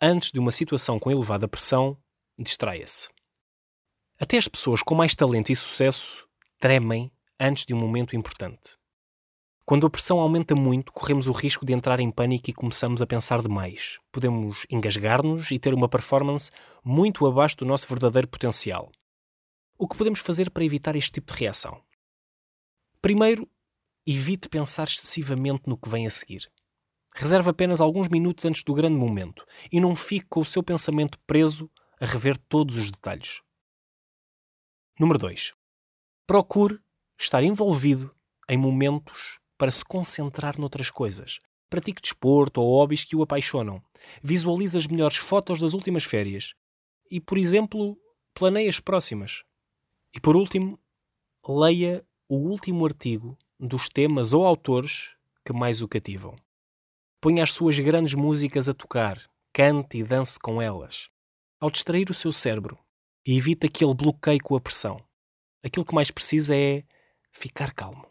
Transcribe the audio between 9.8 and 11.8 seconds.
a pressão aumenta muito, corremos o risco de